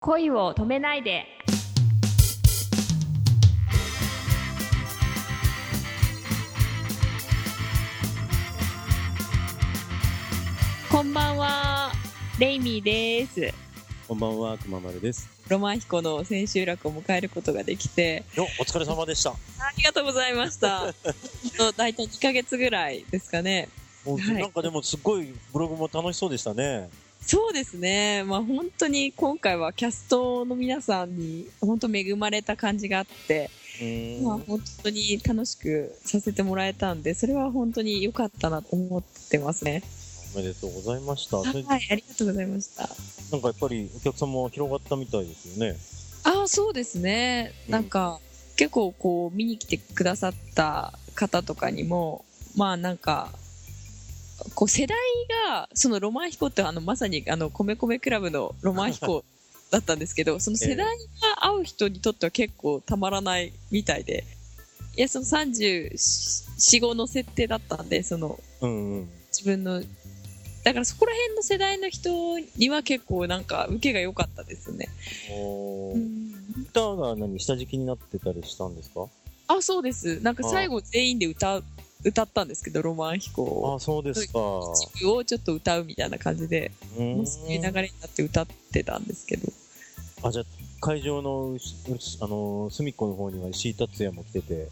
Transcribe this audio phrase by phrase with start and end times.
[0.00, 1.26] 恋を止めないで
[10.88, 11.90] こんばんは
[12.38, 13.52] レイミーです
[14.06, 15.28] こんばんは、くままるです。
[15.48, 19.32] ロマン彦の千秋楽を迎えることができてよ、お疲れ様でした。
[19.32, 19.34] あ
[19.76, 20.94] りがとうございました
[21.58, 23.68] と大体2ヶ月ぐらいですかね
[24.06, 26.88] なんかでもすごいブログも楽しそうでしたね。
[27.20, 33.50] そうですねまあ本当に今回はキャストの皆さんに本当恵まれた感じがあって。
[34.24, 39.84] まあ本当に楽しくさせてもらえたんでそれは本当に良かったなと思ってますね
[40.34, 41.38] おめでとうございました。
[41.38, 41.48] はい
[41.90, 42.88] ありがとうございました
[43.30, 45.76] なんかやっぱりお客さんも広がったみたいですよね。
[46.24, 48.18] ああそうですねうんなんか、
[48.56, 52.24] 結構こう見に来てくださった方とかにも
[52.56, 53.30] まあなんか
[54.54, 54.96] こう世代
[55.50, 59.24] がそのロマン飛行ってあのまさにあの米米クラブのロマン飛行
[59.70, 60.96] だったんですけど その世代
[61.36, 64.24] が合う人にとっては結構たまらないみたいで
[64.96, 69.08] いやその345の設定だったんでそのうんうん。
[69.30, 69.82] 自分の
[70.64, 74.88] だからそこら辺の世代の人には結構なんか受けが良かったですね。
[75.30, 76.34] おーうん
[76.70, 79.06] 歌が何下敷きになってたりしたんですか？
[79.46, 80.20] あ、そうです。
[80.20, 81.64] なんか最後全員で歌う、
[82.04, 84.38] 歌ったんですけど、ロマン飛行ああ、そうですか。
[84.38, 89.52] う一部をちょっと歌うみたいな感じで、うそういう流れになって歌ってたんですけど。
[90.22, 90.44] あ、じゃあ、
[90.80, 91.58] 会場の
[92.20, 94.68] あのー、隅っこの方には石井達也も来てて。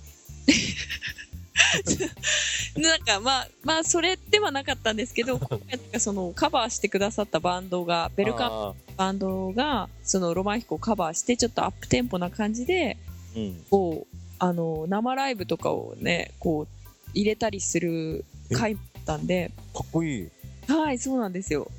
[2.76, 13.64] なんかまあ、まあ、それではなかったんですけど、 今回なんかそのカバーしてくださったバンドが、ベルカバンドが、そのロマン飛行をカバーして、ちょっとアップテンポな感じで、ーうん。
[13.70, 16.75] こう、あの、生ライブとかをね、こう、
[17.16, 20.28] 入れたりする回だったんで、かっこいい。
[20.68, 21.70] はい、そうなんですよ。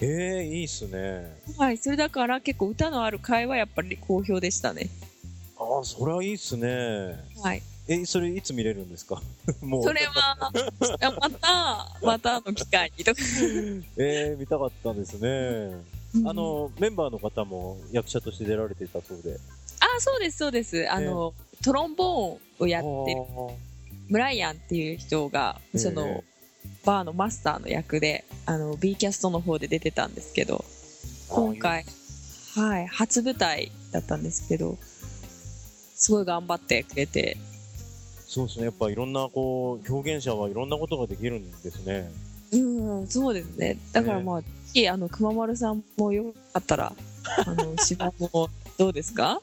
[0.00, 1.34] ええいいっすね。
[1.56, 4.90] はい、それだから結構歌のある回はやっぱり好評でしたね。
[5.56, 7.16] ああ、それはいいっすね。
[7.42, 7.62] はい。
[7.86, 9.22] え、それいつ見れるんですか？
[9.62, 9.82] もう。
[9.84, 10.52] それは、
[11.20, 13.20] また、 またの機会にとか。
[13.96, 15.78] えー、見たかったですね。
[16.26, 19.38] あ、の、メンバーの方も役者として出られていたそうで。
[19.80, 20.90] あ、そうです、そうです。
[20.90, 23.22] あの、トロンボーンをやってる
[24.10, 26.24] ブライアンっていう人が、ええその、
[26.84, 30.64] バーのマスターの役で、あの、B キャストの方で出てたんですけど、
[31.28, 31.84] 今回、
[32.54, 34.78] はい、初舞台だったんですけど、
[35.94, 37.36] すごい頑張ってくれて、
[38.26, 38.64] そうですね。
[38.64, 42.10] やっぱいろんな、こう、表現者はいろんなことができるんですね。
[42.52, 43.78] うん、そうですね。
[43.92, 46.92] だからまあ、ぜひあの、熊丸さんもよかったら、
[47.46, 49.40] あの、 芝もどうですか？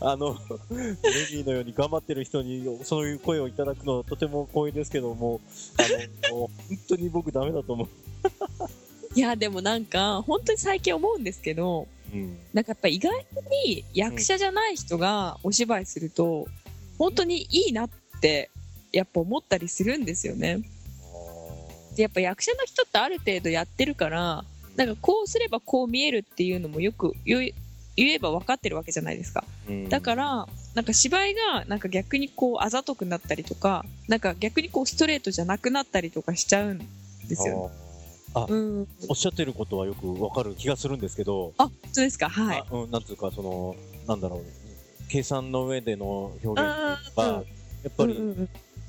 [0.00, 0.36] あの、
[0.70, 5.40] レディーのように頑張ってる人に、そういう声をいただくのはとても光栄ですけども、
[5.78, 7.88] あの、もう本当に僕ダメだと思う。
[9.14, 12.38] いや、でもなんか、本当に最近思うんですけど、うん。
[12.52, 13.26] なんかやっぱ意外
[13.64, 16.46] に役者じゃない人がお芝居すると、
[16.98, 17.90] 本当にいいなっ
[18.20, 18.50] て、
[18.92, 20.60] やっぱ思ったりするんですよね。
[21.96, 24.44] で、やっぱ役者の人ってある程度やってるから、
[24.76, 27.54] なんかこうすればこう見えるっていうのもよく言え
[27.98, 29.44] 言えば分かってるわけじゃないですか。
[29.68, 36.78] うんだから、なんか芝居がなんか逆にこうあざとくなったりとか、なんか逆にこうストレートじゃなくなったりとかしちゃうん
[37.28, 37.70] ですよね。
[38.34, 38.88] あうん。
[39.08, 42.28] おっしゃってることはよくわかる気がするんですけど、あ、そうですか。
[42.28, 42.58] はい。
[42.58, 43.74] あうん、なんつうか、その、
[44.06, 44.42] なんだろう、
[45.08, 47.40] 計算の上での表現あは、ーや
[47.88, 48.48] っぱり、うんうんうん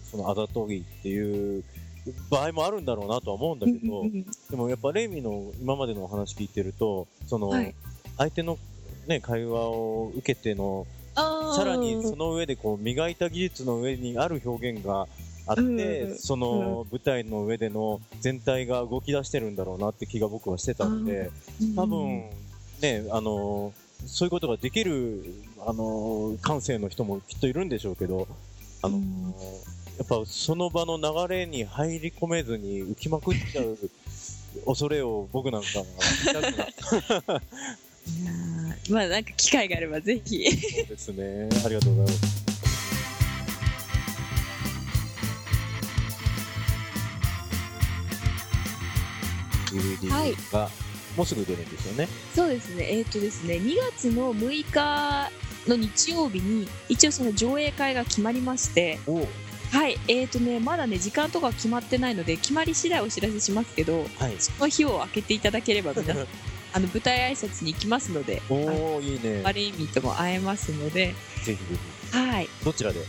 [0.10, 1.64] そのあざといっていう
[2.32, 7.76] 場合もあるんだろうなとは思うんだけど、うんうんうんでもやっぱレイミの今までのお話聞いてると、その、はい
[8.18, 8.58] 相手の
[9.10, 15.08] ね、会話を受けての、さらにその上でこう磨いた技術の上にある表現が
[15.48, 21.32] あって、うんうんその舞台の上での全体が動き出してるんだろうなって気が僕はしてたんで、
[21.76, 22.30] 多分、
[22.82, 23.74] ね、あの、
[24.06, 25.24] そういうことができる、
[25.66, 28.28] あの、感性の人もきっといるんでしょうけど、
[28.84, 29.34] あの、うん。
[29.98, 33.78] やっぱその場の流れに入り込めずに浮きまくっちゃう
[34.66, 37.42] 恐れを僕なんかは
[38.90, 40.50] まあなんか機会があればぜひ。
[40.52, 41.50] そうですね。
[41.66, 42.50] ありがとうございます。
[49.72, 50.70] DVD はいが
[51.16, 52.08] もうすぐ出るんですよね。
[52.34, 52.88] そうですね。
[52.90, 55.32] えっ、とですね、2月の6日
[55.68, 59.28] の日曜日に一応その上映会が決まりまして、お
[59.72, 64.36] はい、えっ、とね、まだね、時間とか決まってないので、決まり次第お知らせしますけど、はい。
[64.40, 66.28] その日を開けていただければ皆さん、
[66.74, 69.42] あの舞台挨拶に行きますので、おおいいね。
[69.44, 71.14] バレーミーとも会えますので、
[71.44, 71.58] ぜひぜ
[72.12, 72.46] はい。
[72.46, 72.66] ひ。
[72.66, 73.00] どちらで？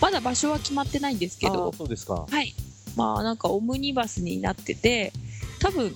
[0.00, 2.26] まだ場所は決まってないんですけあどー、そうですか。
[2.28, 2.54] はい。
[2.96, 5.12] まあなんかオムニバスになってて、
[5.60, 5.94] 多分、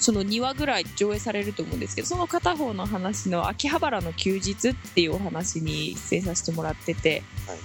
[0.00, 7.58] その2話ぐらい上映されると思うんですけどその片方の話の「秋葉原の休日」っていうお話に出演させてもらってて、はい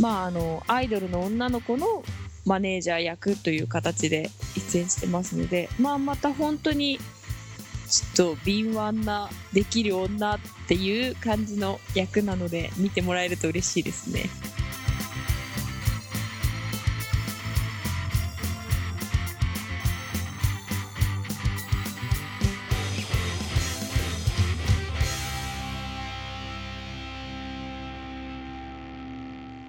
[0.00, 2.02] まああのアイドルの女の子の
[2.46, 4.30] マネージャー役という形で
[4.72, 6.98] 出演してますので、まあ、また本当に
[7.88, 10.38] ちょっと敏腕なできる女っ
[10.68, 14.24] ていう感じの役なので見てもらえると嬉しいですね。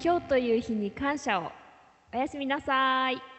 [0.05, 1.51] 今日という日に感謝を
[2.13, 3.34] おやすみなさい